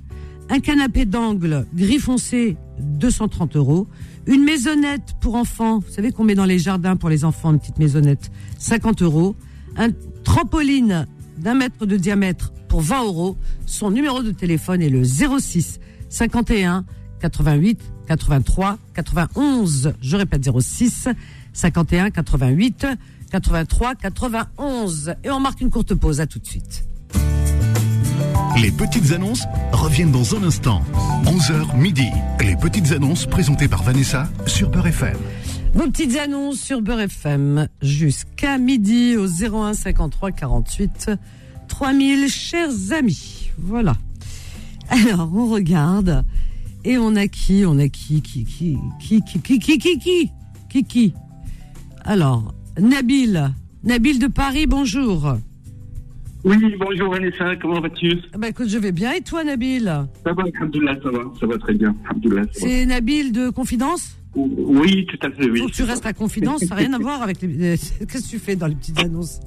[0.49, 3.87] Un canapé d'angle gris foncé, 230 euros.
[4.27, 7.59] Une maisonnette pour enfants, vous savez qu'on met dans les jardins pour les enfants, une
[7.59, 9.35] petite maisonnette, 50 euros.
[9.77, 9.89] Un
[10.23, 11.07] trampoline
[11.45, 13.37] d'un mètre de diamètre pour 20 euros.
[13.67, 15.79] Son numéro de téléphone est le 06
[16.09, 16.83] 51
[17.21, 19.93] 88 83 91.
[20.01, 21.07] Je répète 06
[21.53, 22.87] 51 88
[23.31, 25.13] 83 91.
[25.23, 26.19] Et on marque une courte pause.
[26.19, 26.83] À tout de suite.
[28.59, 30.81] Les petites annonces reviennent dans un instant.
[31.25, 32.09] 11h midi.
[32.39, 35.17] Les petites annonces présentées par Vanessa sur Beurre FM.
[35.75, 41.11] Vos petites annonces sur Beurre FM jusqu'à midi au 01 53 48
[41.67, 43.51] 3000, chers amis.
[43.57, 43.97] Voilà.
[44.87, 46.23] Alors, on regarde
[46.85, 50.31] et on a qui On a qui Qui Qui Qui Qui Qui Qui Qui Qui
[50.69, 51.13] Qui Qui
[52.05, 53.51] Alors, Nabil.
[53.83, 55.35] Nabil de Paris, bonjour.
[56.45, 59.91] Oui, bonjour Vanessa, comment vas-tu Bah écoute, je vais bien et toi Nabil
[60.23, 61.93] Ça va, ça va, ça va très bien,
[62.53, 65.65] C'est Nabil de Confidence oui, tout à fait, oui.
[65.65, 67.47] Que tu restes à confidence, ça n'a rien à voir avec les.
[67.77, 69.39] Qu'est-ce que tu fais dans les petites annonces?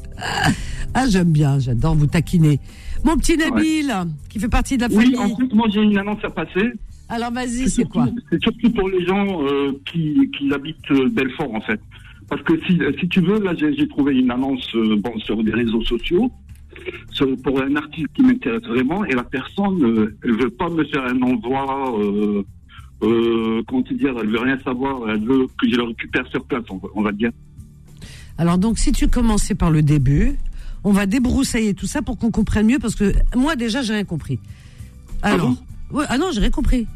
[0.94, 2.59] Ah, j'aime bien, j'adore vous taquiner.
[3.05, 3.92] Mon petit Nabil,
[4.29, 5.16] qui fait partie de la famille.
[5.16, 6.72] Oui, en fait, moi j'ai une annonce à passer.
[7.09, 8.07] Alors vas-y, c'est quoi?
[8.31, 11.81] C'est surtout pour les gens euh, qui, qui habitent euh, Belfort, en fait.
[12.29, 15.53] Parce que si, si tu veux, là j'ai trouvé une annonce euh, bon, sur des
[15.53, 16.31] réseaux sociaux
[17.42, 21.05] pour un article qui m'intéresse vraiment et la personne, euh, elle veut pas me faire
[21.05, 21.98] un envoi
[23.02, 26.44] euh, comment te dire, elle veut rien savoir, elle veut que je le récupère sur
[26.44, 27.30] place, on va, dire.
[28.38, 30.37] Alors donc, si tu commençais par le début,
[30.84, 34.04] on va débroussailler tout ça pour qu'on comprenne mieux, parce que moi déjà, j'ai rien
[34.04, 34.40] compris.
[35.22, 35.54] Ah Alors,
[35.94, 36.87] ah, ah non, j'ai rien compris.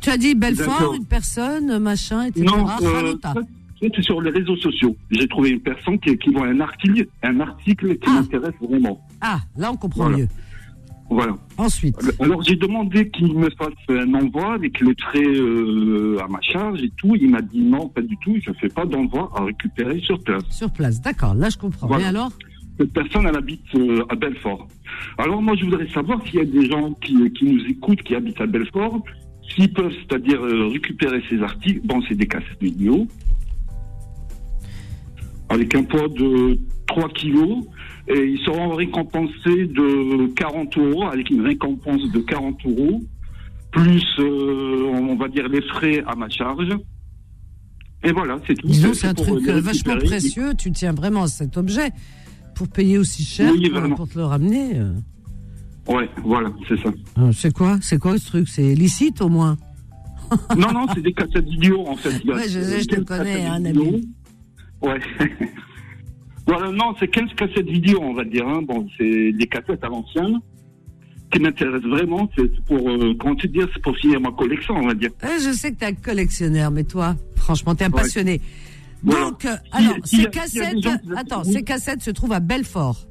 [0.00, 2.46] Tu as dit Belfort, une personne, machin, etc.
[2.46, 3.14] Non, euh,
[3.80, 4.96] c'est sur les réseaux sociaux.
[5.10, 8.12] J'ai trouvé une personne qui, qui voit un article, un article qui ah.
[8.12, 9.06] m'intéresse vraiment.
[9.20, 10.28] Ah, là on comprend mieux.
[11.10, 11.34] Voilà.
[11.58, 11.96] Ensuite.
[12.20, 16.80] Alors j'ai demandé qu'il me fasse un envoi avec le trait euh, à ma charge
[16.82, 17.16] et tout.
[17.16, 18.36] Il m'a dit non, pas du tout.
[18.40, 20.44] Je fais pas d'envoi à récupérer sur place.
[20.50, 21.34] Sur place, d'accord.
[21.34, 21.98] Là je comprends.
[21.98, 22.30] Et alors
[22.78, 24.68] Cette personne, elle habite euh, à Belfort.
[25.18, 28.14] Alors moi je voudrais savoir s'il y a des gens qui, qui nous écoutent, qui
[28.14, 29.02] habitent à Belfort,
[29.52, 31.80] s'ils peuvent, c'est-à-dire euh, récupérer ces articles.
[31.84, 33.08] Bon, c'est des cassettes vidéo
[35.50, 37.64] avec un poids de 3 kilos
[38.12, 43.00] et ils seront récompensés de 40 euros, avec une récompense de 40 euros
[43.70, 46.76] plus, on va dire, les frais à ma charge.
[48.02, 48.66] Et voilà, c'est tout.
[48.66, 50.54] Disons, c'est un truc vachement précieux.
[50.58, 51.90] Tu tiens vraiment à cet objet
[52.56, 53.52] pour payer aussi cher
[53.96, 54.80] pour, te le ramener.
[55.86, 56.90] Ouais, voilà, c'est ça.
[57.32, 58.48] C'est quoi C'est quoi ce truc?
[58.48, 59.56] C'est licite au moins?
[60.56, 62.10] Non, non, c'est des cassettes vidéo en fait.
[62.24, 64.08] Ouais, je, je te connais, un hein, ami.
[64.80, 65.00] Ouais.
[66.50, 68.46] voilà, non, c'est 15 cassettes vidéo, on va dire.
[68.46, 68.62] Hein.
[68.62, 70.40] Bon, c'est des cassettes à l'ancienne
[71.32, 72.28] qui m'intéressent vraiment.
[72.36, 75.10] C'est pour, euh, comment tu dis, c'est pour finir ma collection, on va dire.
[75.22, 78.40] je sais que tu es un collectionneur, mais toi, franchement, tu es un passionné.
[79.04, 80.86] Donc, euh, alors, ces cassettes,
[81.16, 83.06] attends, ces cassettes se trouvent à Belfort.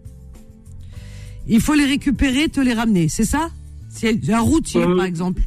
[1.47, 3.49] Il faut les récupérer, te les ramener, c'est ça?
[3.89, 5.41] C'est un routier, euh, par exemple.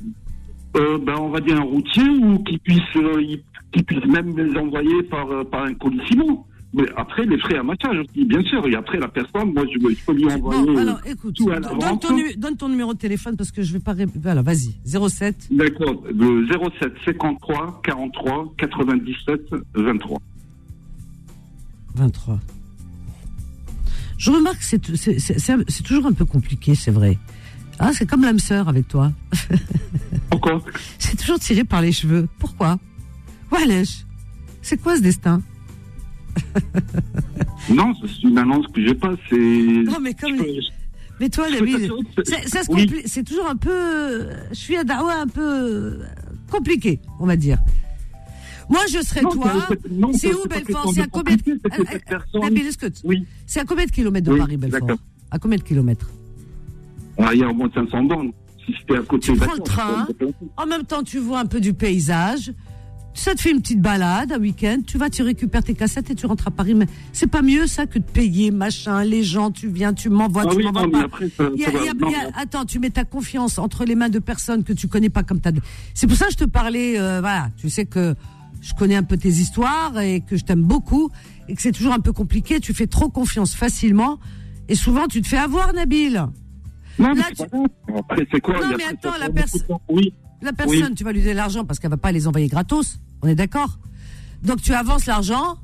[0.77, 3.37] Euh, ben, on va dire un routier ou qui puisse, euh,
[3.71, 6.47] qui puisse même les envoyer par, par un colissimo.
[6.75, 8.67] Mais après, les frais à massage aussi, bien sûr.
[8.67, 10.63] Et après, la personne, moi, je, peux lui envoyer.
[10.63, 13.95] Bon, alors, écoute, donne, ton, donne, ton, numéro de téléphone parce que je vais pas.
[14.17, 14.75] Voilà, vas-y.
[14.87, 15.49] 07.
[15.51, 16.03] D'accord.
[16.15, 16.47] Le
[16.81, 19.41] 07 53 43 97
[19.75, 20.19] 23.
[21.95, 22.41] 23.
[24.17, 27.19] Je remarque que c'est toujours un peu compliqué, c'est vrai.
[27.79, 29.13] Ah, c'est comme l'âme sœur avec toi.
[30.31, 30.63] Pourquoi?
[30.99, 32.29] C'est toujours tiré par les cheveux.
[32.39, 32.79] Pourquoi?
[33.51, 34.07] Wesh,
[34.63, 35.43] c'est quoi ce destin?
[37.71, 39.13] Non, c'est une annonce que j'ai pas.
[39.31, 39.37] C'est.
[39.37, 40.37] Non, mais comme.
[41.21, 41.47] Mais toi,
[43.07, 44.29] c'est toujours un peu.
[44.51, 46.01] Je suis à Dawa un peu
[46.51, 47.59] compliqué, on va dire.
[48.69, 49.53] Moi, je serais toi.
[50.15, 50.93] C'est où Belfort?
[50.95, 53.27] C'est à combien de Oui.
[53.47, 54.97] C'est à combien de kilomètres de Paris, Belfort?
[55.31, 56.11] À combien de kilomètres?
[57.19, 58.33] Ah, Il y a au moins 500 bornes.
[58.65, 60.07] Si c'était à côté tu prends le train.
[60.57, 62.53] En même temps, tu vois un peu du paysage.
[63.15, 64.79] Ça te fait une petite balade un week-end.
[64.87, 66.75] Tu vas, tu récupères tes cassettes et tu rentres à Paris.
[66.75, 69.05] Mais c'est pas mieux ça que de payer, machin.
[69.05, 71.09] Les gens, tu viens, tu m'envoies, ah tu m'envoies pas.
[72.37, 75.41] attends, tu mets ta confiance entre les mains de personnes que tu connais pas comme
[75.41, 75.53] t'as.
[75.95, 76.99] C'est pour ça que je te parlais.
[76.99, 78.15] Euh, voilà, tu sais que
[78.61, 81.11] je connais un peu tes histoires et que je t'aime beaucoup
[81.49, 82.61] et que c'est toujours un peu compliqué.
[82.61, 84.19] Tu fais trop confiance facilement
[84.69, 86.15] et souvent tu te fais avoir, Nabil.
[86.99, 87.23] Non, mais
[88.31, 88.61] c'est quoi?
[88.61, 90.13] Non, mais attends, la, personne, oui.
[90.43, 92.99] La personne, tu vas lui donner l'argent parce qu'elle va pas les envoyer gratos.
[93.23, 93.79] On est d'accord?
[94.43, 95.57] Donc tu avances l'argent.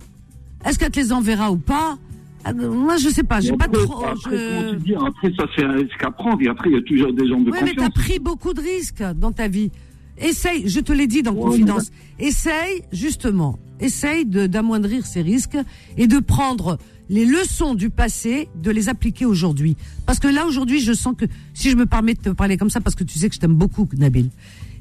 [0.64, 1.99] Est-ce qu'elle te les enverra ou pas?
[2.45, 4.05] Ah, moi, je sais pas, j'ai pas trop.
[4.05, 4.71] Après, je...
[4.71, 7.12] tu dis, après, ça c'est un risque à prendre, et après, il y a toujours
[7.12, 7.69] des gens de oui, confiance.
[7.69, 9.71] mais t'as pris beaucoup de risques dans ta vie.
[10.19, 15.59] Essaye, je te l'ai dit dans Confidence, essaye justement, essaye d'amoindrir ces risques
[15.97, 19.77] et de prendre les leçons du passé, de les appliquer aujourd'hui.
[20.07, 22.71] Parce que là, aujourd'hui, je sens que, si je me permets de te parler comme
[22.71, 24.31] ça, parce que tu sais que je t'aime beaucoup, Nabil.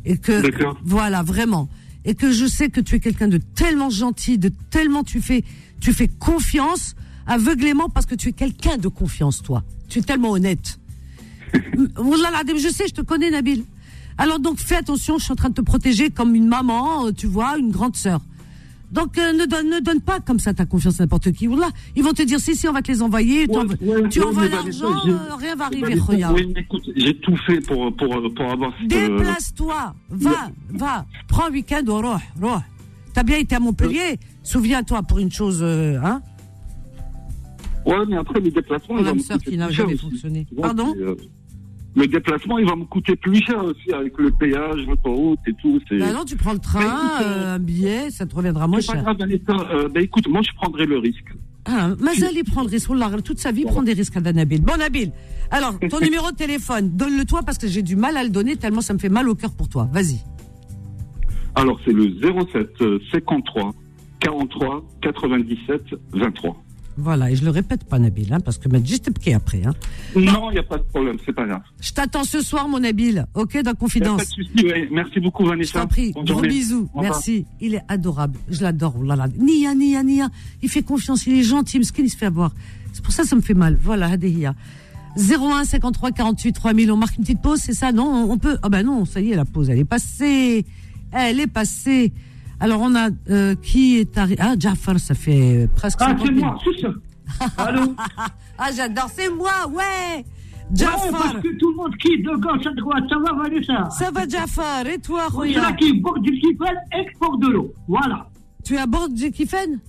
[0.08, 0.42] Et que,
[0.86, 1.68] voilà, vraiment.
[2.06, 5.44] Et que je sais que tu es quelqu'un de tellement gentil, de tellement tu fais,
[5.82, 6.96] tu fais confiance
[7.28, 9.64] aveuglément parce que tu es quelqu'un de confiance, toi.
[9.90, 10.80] Tu es tellement honnête.
[11.54, 13.66] je sais, je te connais, Nabil.
[14.18, 17.12] Alors donc fais attention, je suis en train de te protéger comme une maman, euh,
[17.12, 18.22] tu vois, une grande sœur.
[18.98, 21.46] Donc euh, ne donne ne donne pas comme ça ta confiance à n'importe qui.
[21.46, 23.48] Là, ils vont te dire si si on va te les envoyer.
[24.10, 26.00] tu envoies l'argent, euh, rien va arriver.
[26.10, 28.74] Oui, écoute, j'ai tout fait pour pour pour avoir.
[28.84, 32.58] Déplace-toi, va va, prends un week-end au Roh, Roh.
[33.14, 34.20] T'as bien été à Montpellier.
[34.42, 36.22] Souviens-toi pour une chose, hein.
[37.86, 38.96] Ouais, mais après les déplacements.
[38.96, 40.48] Mon âme sœur qui n'a jamais fonctionné.
[40.60, 40.96] Pardon
[41.98, 45.82] le déplacement, il va me coûter plus cher aussi avec le péage, l'autoroute et tout.
[45.92, 49.04] Bah non, tu prends le train, euh, un billet, ça te reviendra moins cher.
[49.04, 49.32] Pas grave,
[49.72, 51.34] euh, bah écoute, moi je prendrai le risque.
[51.66, 52.88] Ah, Mazal, il prend le risque.
[53.24, 54.62] Toute sa vie, il prend des risques à Nabil.
[54.62, 55.12] Bon, Nabil,
[55.50, 58.58] alors, ton numéro de téléphone, donne-le toi parce que j'ai du mal à le donner
[58.58, 59.90] tellement ça me fait mal au cœur pour toi.
[59.92, 60.20] Vas-y.
[61.56, 62.14] Alors, c'est le
[62.54, 62.70] 07
[63.12, 63.74] 53
[64.20, 65.82] 43 97
[66.14, 66.64] 23.
[66.98, 69.64] Voilà, et je le répète pas, Nabil, hein, parce que juste pied après.
[69.64, 69.74] Hein.
[70.16, 71.62] Non, il n'y a pas de problème, c'est pas grave.
[71.80, 74.18] Je t'attends ce soir, mon Nabil, ok, dans Confidence.
[74.18, 75.80] pas de souci, Merci beaucoup, Vanessa.
[75.80, 77.46] Je t'en prie, gros bisous, merci.
[77.62, 79.28] Il est adorable, je l'adore, oh là là.
[79.38, 80.30] Nia, Nia, Nia,
[80.62, 82.52] il fait confiance, il est gentil, ce qu'il se fait avoir.
[82.94, 83.78] C'est pour ça que ça me fait mal.
[83.82, 84.56] Voilà, Hadehia.
[85.18, 88.58] 01 53 48 3000, on marque une petite pause, c'est ça Non, on peut.
[88.64, 90.66] Ah ben non, ça y est, la pause, elle est passée.
[91.12, 92.12] Elle est passée.
[92.60, 94.42] Alors, on a euh, qui est arrivé?
[94.42, 96.00] Ah, Jafar, ça fait presque.
[96.02, 96.90] Ah, c'est moi, c'est ça.
[97.58, 97.94] Allô?
[98.60, 100.26] Ah, j'adore, c'est moi, ouais
[100.74, 101.04] Jafar.
[101.04, 103.04] Ouais, parce que tout le monde quitte de gauche à droite.
[103.08, 103.90] Ça va, Vanessa?
[103.92, 104.88] Ça va, Jafar.
[104.88, 105.52] Et toi, Roya?
[105.52, 107.74] suis là qui bord du Kifen et bord de l'eau.
[107.88, 108.28] Voilà.
[108.64, 109.80] Tu es à bord du Kifen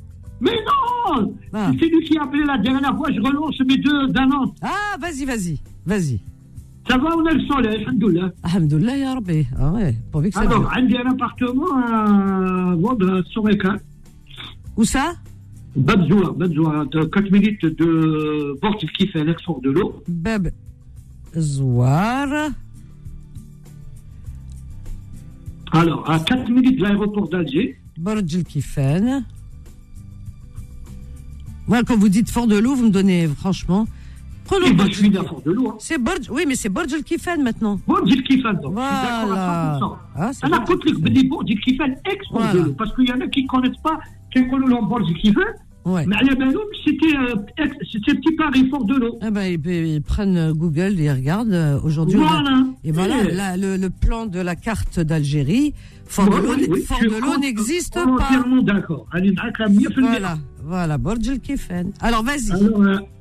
[0.41, 1.71] Mais non ah.
[1.81, 3.11] C'est lui qui a appelé la dernière fois.
[3.11, 4.51] Je relance mes deux d'annonce.
[4.61, 5.59] Ah, vas-y, vas-y.
[5.87, 6.21] Vas-y.
[6.89, 8.33] Ça va, on a le soleil, alhamdoulilah.
[8.43, 9.47] Alhamdoulilah, ya Rabbi.
[9.59, 12.75] Ah ouais, pourvu que ça Alors, j'ai un appartement à
[13.27, 13.77] sur Mecca.
[14.77, 15.13] Où ça?
[15.77, 20.03] Babzoua, Babzoua, 4 minutes de porte qui fait l'export de l'eau.
[21.35, 22.27] Babzoua.
[25.73, 27.79] Alors, à 4 minutes de l'aéroport d'Alger.
[27.99, 29.27] Borj Kifen.
[31.67, 33.87] Moi, quand vous dites Fort de l'eau, vous me donnez, franchement.
[34.49, 35.69] Prenons ben, je suis Fort de l'eau.
[35.69, 35.77] Hein.
[35.79, 35.99] C'est
[36.31, 36.71] oui, mais c'est
[37.43, 37.75] maintenant.
[37.75, 37.81] Donc.
[37.87, 38.07] Voilà.
[38.07, 40.53] Je suis d'accord à 100%.
[40.53, 42.73] A côté des Borj Kifen ex Fort de l'eau.
[42.73, 43.99] Parce qu'il y en a qui ne connaissent pas
[44.33, 45.45] Kifen.
[45.85, 46.05] Ouais.
[46.07, 46.35] Mais à la
[46.85, 49.19] c'était euh, un petit Paris fort de l'eau.
[49.27, 52.19] Eh ben, ils, prennent euh, Google ils regardent euh, aujourd'hui.
[52.19, 52.65] Voilà.
[52.85, 58.05] Et voilà, le, plan de la carte d'Algérie, fort de l'eau n'existe pas.
[58.05, 59.07] Entièrement d'accord.
[59.13, 61.93] Voilà, voilà, Borj el Kifen.
[62.01, 62.53] Alors, vas-y.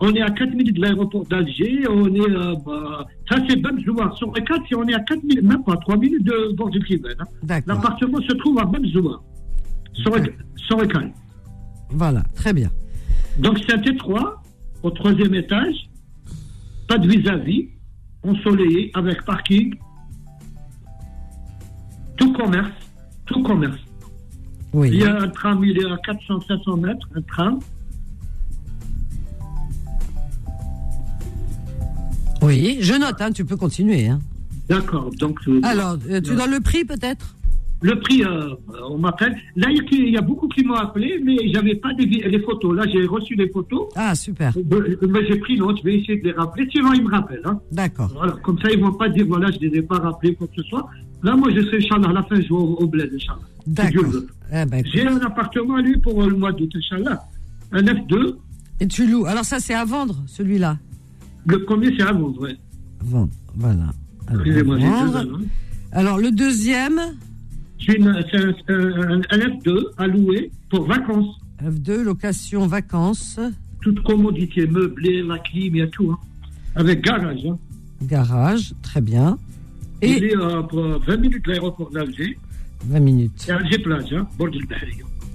[0.02, 1.88] on est à 4 minutes de l'aéroport d'Alger.
[1.90, 2.30] On est,
[2.66, 4.14] bah, ça c'est Bamzoua.
[4.18, 6.84] Sur les 4, on est à 4 minutes, même pas 3 minutes de Borj el
[6.84, 7.16] Kifen.
[7.20, 7.60] Hein.
[7.66, 9.22] L'appartement se trouve à Bamzoua.
[9.94, 11.06] Sur les 4.
[11.92, 12.70] Voilà, très bien.
[13.40, 14.34] Donc c'est un T3
[14.84, 15.90] au troisième étage,
[16.88, 17.70] pas de vis-à-vis,
[18.24, 19.76] ensoleillé, avec parking,
[22.18, 22.72] tout commerce,
[23.26, 23.80] tout commerce.
[24.74, 24.90] Oui.
[24.92, 27.60] Il y a un tram, il est à 400-500 mètres, un tram.
[32.42, 34.08] Oui, je note, hein, tu peux continuer.
[34.08, 34.20] Hein.
[34.70, 35.40] D'accord, donc...
[35.64, 37.37] Alors, euh, tu donnes le prix peut-être?
[37.82, 38.56] Le prix, euh,
[38.90, 39.36] on m'appelle.
[39.56, 42.76] Là, il y a beaucoup qui m'ont appelé, mais j'avais pas les photos.
[42.76, 43.88] Là, j'ai reçu les photos.
[43.96, 44.54] Ah, super.
[44.58, 46.68] Euh, mais j'ai pris note, je vais essayer de les rappeler.
[46.72, 47.42] Sinon, ils me rappellent.
[47.46, 47.60] Hein.
[47.72, 48.10] D'accord.
[48.14, 50.48] Voilà, comme ça, ils vont pas dire, voilà, je ne les ai pas rappelés, quoi
[50.48, 50.90] que ce soit.
[51.22, 53.40] Là, moi, je serai, Inch'Allah, à la fin, je vais au, bled, Inch'Allah.
[53.68, 54.06] D'accord.
[54.52, 57.22] Eh ben, j'ai un appartement, lui, pour le mois d'août, Inch'Allah.
[57.74, 58.36] Un F2.
[58.80, 59.26] Et tu loues.
[59.26, 60.78] Alors, ça, c'est à vendre, celui-là?
[61.46, 62.58] Le premier, c'est à vendre, oui.
[63.04, 63.92] Vendre, voilà.
[64.32, 65.26] Excusez-moi, hein.
[65.92, 67.00] Alors, le deuxième
[67.86, 71.40] c'est un, F2 à louer pour vacances.
[71.64, 73.40] F2, location vacances.
[73.82, 76.12] Toute commodité, meublé, la clim, il y a tout.
[76.12, 76.20] Hein.
[76.76, 77.46] Avec garage.
[77.46, 77.58] Hein.
[78.02, 79.38] Garage, très bien.
[80.02, 82.38] Et il est à 20 minutes de l'aéroport d'Alger.
[82.86, 83.32] 20 minutes.
[83.38, 84.68] C'est Alger plage, hein, bord du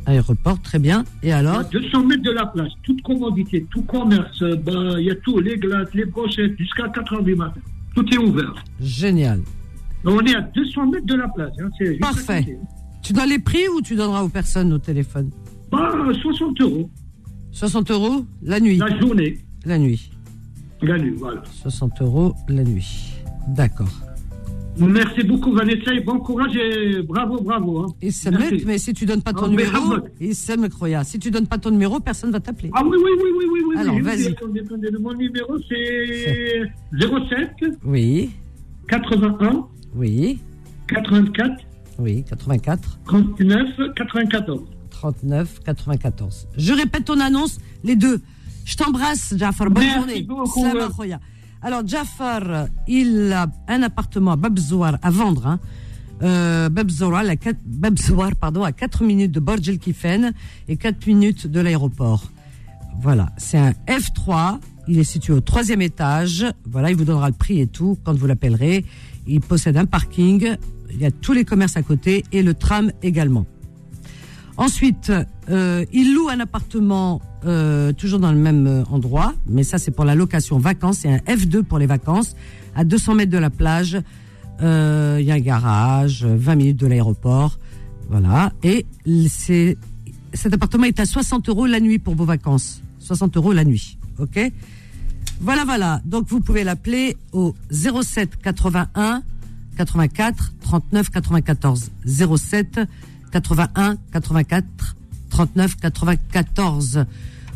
[0.06, 1.04] Aéroport, très bien.
[1.22, 5.10] Et alors À 200 mètres de la plage, toute commodité, tout commerce, bah, il y
[5.10, 7.60] a tout, les glaces, les brochettes, jusqu'à 4 h du matin.
[7.94, 8.54] Tout est ouvert.
[8.80, 9.40] Génial.
[10.04, 11.52] On est à 200 mètres de la place.
[11.60, 12.58] Hein, Parfait.
[13.02, 15.30] Tu donnes les prix ou tu donneras aux personnes au téléphone
[15.70, 16.90] bah, 60 euros.
[17.52, 19.38] 60 euros la nuit La journée.
[19.64, 20.10] La nuit.
[20.82, 21.42] La nuit, voilà.
[21.62, 23.14] 60 euros la nuit.
[23.48, 23.88] D'accord.
[24.78, 27.80] Merci beaucoup Vanessa et bon courage et bravo, bravo.
[27.80, 27.86] Hein.
[28.00, 28.10] Et
[28.66, 32.00] mais si tu donnes pas ton oh, numéro, et si tu donnes pas ton numéro,
[32.00, 32.70] personne va t'appeler.
[32.72, 33.76] Ah oui, oui, oui, oui, oui, oui.
[33.76, 34.34] Alors, vas-y.
[34.98, 36.62] Mon numéro, c'est
[36.98, 37.80] 07.
[37.84, 38.30] Oui.
[38.88, 39.66] 81.
[39.94, 40.38] Oui.
[40.88, 41.64] 84.
[41.98, 42.98] Oui, 84.
[43.04, 44.60] 39, 94.
[44.90, 46.48] 39, 94.
[46.56, 48.20] Je répète ton annonce, les deux.
[48.64, 49.70] Je t'embrasse, Jafar.
[49.70, 50.22] Bonne Merci journée.
[50.22, 50.66] Beaucoup.
[51.62, 55.46] Alors, Jafar, il a un appartement à Babzouar à vendre.
[55.46, 55.60] Hein.
[56.22, 60.32] Euh, Babzouar, pardon, à 4 minutes de Borj el Kifen
[60.68, 62.24] et 4 minutes de l'aéroport.
[63.00, 64.58] Voilà, c'est un F3.
[64.88, 66.46] Il est situé au troisième étage.
[66.68, 68.84] Voilà, il vous donnera le prix et tout quand vous l'appellerez.
[69.26, 70.56] Il possède un parking,
[70.90, 73.46] il y a tous les commerces à côté et le tram également.
[74.56, 75.12] Ensuite,
[75.48, 79.90] euh, il loue un appartement euh, toujours dans le même euh, endroit, mais ça c'est
[79.90, 80.98] pour la location vacances.
[80.98, 82.36] C'est un F2 pour les vacances,
[82.76, 84.00] à 200 mètres de la plage.
[84.60, 87.58] Euh, il y a un garage, 20 minutes de l'aéroport,
[88.08, 88.52] voilà.
[88.62, 88.86] Et
[89.28, 89.76] c'est
[90.34, 92.82] cet appartement est à 60 euros la nuit pour vos vacances.
[93.00, 94.52] 60 euros la nuit, ok?
[95.42, 96.00] Voilà, voilà.
[96.04, 99.22] Donc vous pouvez l'appeler au 07 81
[99.76, 101.90] 84 39 94.
[102.06, 102.80] 07
[103.32, 104.96] 81 84
[105.30, 107.04] 39 94.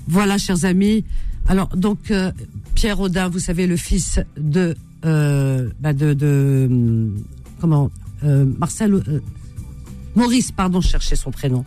[0.09, 1.05] Voilà, chers amis.
[1.49, 2.33] Alors donc euh,
[2.75, 7.23] Pierre Audin, vous savez le fils de euh, bah de, hum,
[7.61, 7.91] comment
[8.25, 9.21] euh, Marcel euh,
[10.17, 11.65] Maurice, pardon, je cherchais son prénom.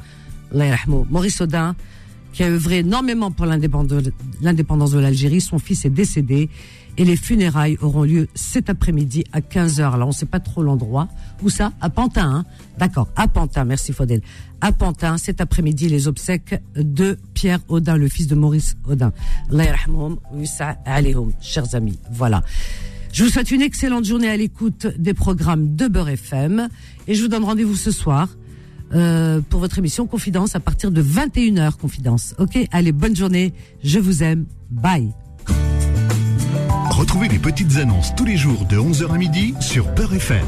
[1.10, 1.76] Maurice Audin
[2.34, 5.42] qui a œuvré énormément pour l'indépendance de l'Algérie.
[5.42, 6.50] Son fils est décédé
[6.98, 9.94] et les funérailles auront lieu cet après-midi à 15h.
[9.94, 11.08] Alors, on ne sait pas trop l'endroit.
[11.42, 11.71] Où ça?
[11.80, 12.46] À Pantin, hein?
[12.77, 14.21] D'accord, à Pantin, merci Faudel.
[14.62, 19.13] À Pantin, cet après-midi, les obsèques de Pierre Audin, le fils de Maurice Audin.
[21.42, 22.00] chers amis.
[22.12, 22.44] Voilà.
[23.12, 26.69] Je vous souhaite une excellente journée à l'écoute des programmes de Beurre FM
[27.08, 28.30] et je vous donne rendez-vous ce soir
[28.94, 32.35] euh, pour votre émission Confidence à partir de 21h Confidence.
[32.37, 35.10] Ok, allez, bonne journée, je vous aime, bye.
[36.90, 40.46] Retrouvez les petites annonces tous les jours de 11h à midi sur Peur FM.